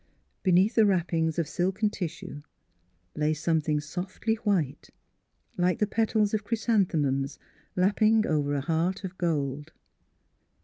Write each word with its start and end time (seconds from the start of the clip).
Beneath 0.41 0.73
the 0.73 0.87
wrappings 0.87 1.37
of 1.37 1.47
silken 1.47 1.91
tissue 1.91 2.41
lay 3.15 3.35
something 3.35 3.79
softly 3.79 4.33
white, 4.37 4.89
like 5.57 5.77
the 5.77 5.85
petals 5.85 6.33
of 6.33 6.43
chrysanthemums 6.43 7.37
lapping 7.75 8.25
over 8.25 8.55
a 8.55 8.61
heart 8.61 9.03
of 9.03 9.15
gold. 9.19 9.73